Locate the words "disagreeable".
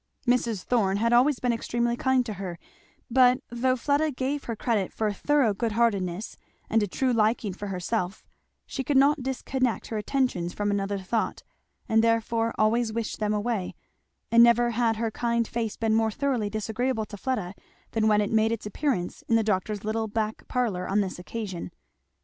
16.49-17.05